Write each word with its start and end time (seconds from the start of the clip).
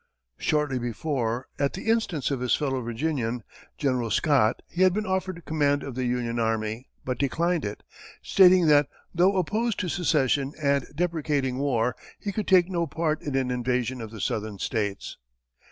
Shortly 0.39 0.79
before, 0.79 1.47
at 1.59 1.73
the 1.73 1.83
instance 1.91 2.31
of 2.31 2.39
his 2.39 2.55
fellow 2.55 2.81
Virginian, 2.81 3.43
General 3.77 4.09
Scott, 4.09 4.63
he 4.67 4.81
had 4.81 4.93
been 4.95 5.05
offered 5.05 5.45
command 5.45 5.83
of 5.83 5.93
the 5.93 6.05
Union 6.05 6.39
army, 6.39 6.89
but 7.05 7.19
declined 7.19 7.63
it, 7.65 7.83
stating 8.23 8.65
that, 8.65 8.87
though 9.13 9.37
opposed 9.37 9.79
to 9.81 9.89
secession 9.89 10.53
and 10.59 10.87
deprecating 10.95 11.59
war, 11.59 11.95
he 12.19 12.31
could 12.31 12.47
take 12.47 12.67
no 12.67 12.87
part 12.87 13.21
in 13.21 13.35
an 13.35 13.51
invasion 13.51 14.01
of 14.01 14.09
the 14.09 14.19
southern 14.19 14.57
states. 14.57 15.17